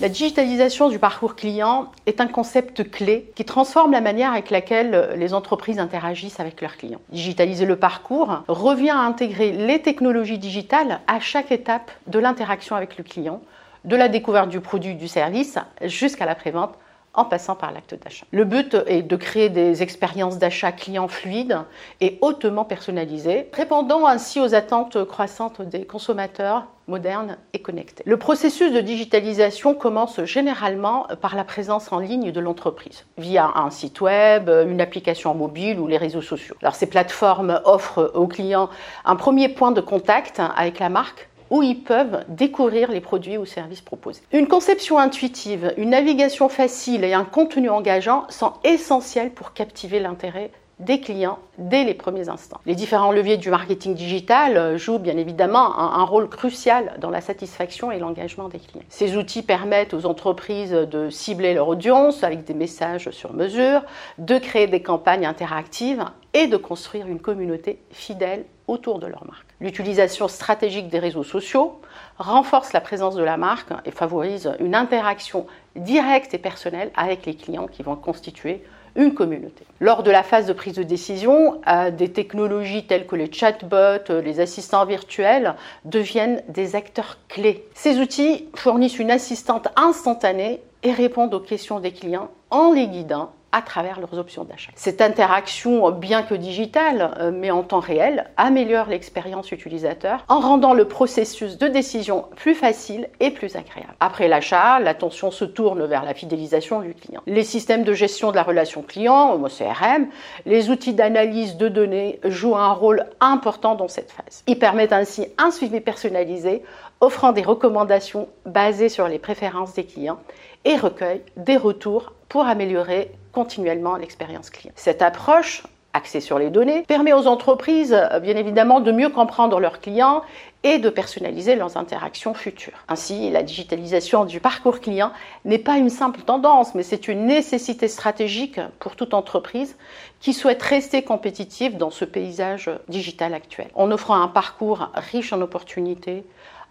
[0.00, 5.14] La digitalisation du parcours client est un concept clé qui transforme la manière avec laquelle
[5.16, 7.00] les entreprises interagissent avec leurs clients.
[7.08, 12.96] Digitaliser le parcours revient à intégrer les technologies digitales à chaque étape de l'interaction avec
[12.96, 13.40] le client,
[13.84, 16.74] de la découverte du produit, du service jusqu'à la prévente
[17.14, 18.26] en passant par l'acte d'achat.
[18.30, 21.58] Le but est de créer des expériences d'achat clients fluides
[22.00, 28.02] et hautement personnalisées, répondant ainsi aux attentes croissantes des consommateurs modernes et connectés.
[28.06, 33.70] Le processus de digitalisation commence généralement par la présence en ligne de l'entreprise, via un
[33.70, 36.56] site web, une application mobile ou les réseaux sociaux.
[36.62, 38.70] Alors ces plateformes offrent aux clients
[39.04, 43.46] un premier point de contact avec la marque où ils peuvent découvrir les produits ou
[43.46, 44.22] services proposés.
[44.32, 50.50] Une conception intuitive, une navigation facile et un contenu engageant sont essentiels pour captiver l'intérêt
[50.78, 52.60] des clients dès les premiers instants.
[52.64, 57.20] Les différents leviers du marketing digital euh, jouent bien évidemment un, rôle crucial dans la
[57.20, 58.84] satisfaction et l'engagement des clients.
[58.88, 63.82] Ces outils permettent aux entreprises de cibler leur audience avec des messages sur mesure,
[64.18, 69.46] de créer des campagnes interactives et de construire une communauté fidèle autour de leur marque.
[69.60, 71.80] L'utilisation stratégique des réseaux sociaux
[72.18, 77.34] renforce la présence de la marque et favorise une interaction directe et personnelle avec les
[77.34, 78.62] clients qui vont constituer
[78.94, 79.64] une communauté.
[79.80, 84.10] Lors de la phase de prise de décision, euh, des technologies telles que les chatbots,
[84.10, 87.64] euh, les assistants virtuels deviennent des acteurs clés.
[87.74, 93.32] Ces outils fournissent une assistante instantanée et répondent aux questions des clients en les guidant
[93.52, 94.70] à travers leurs options d'achat.
[94.74, 100.74] Cette interaction, bien que digitale, euh, mais en temps réel, améliore l'expérience utilisateur en rendant
[100.74, 103.94] le processus de décision plus facile et plus agréable.
[104.00, 107.22] Après l'achat, l'attention se tourne vers la fidélisation du client.
[107.26, 110.06] Les systèmes de gestion de la relation client, CRM,
[110.46, 114.42] les outils d'analyse de données jouent un rôle important dans cette phase.
[114.46, 116.62] Ils permettent ainsi un suivi personnalisé,
[117.00, 120.18] offrant des recommandations basées sur les préférences des clients
[120.64, 124.72] et recueillent des retours pour améliorer continuellement l'expérience client.
[124.74, 125.62] Cette approche
[125.92, 130.22] axée sur les données permet aux entreprises, euh, bien évidemment, de mieux comprendre leurs clients
[130.64, 132.80] et de personnaliser leurs interactions futures.
[132.88, 135.12] Ainsi, la digitalisation du parcours client
[135.44, 139.76] n'est pas une simple tendance, mais c'est une nécessité stratégique pour toute entreprise
[140.18, 145.40] qui souhaite rester compétitive dans ce paysage digital actuel, en offrant un parcours riche en
[145.40, 146.24] opportunités,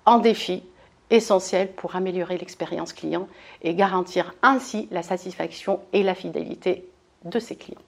[0.06, 0.64] en défis
[1.10, 3.28] essentiel pour améliorer l'expérience client
[3.62, 6.86] et garantir ainsi la satisfaction et la fidélité
[7.26, 7.82] de ses clients.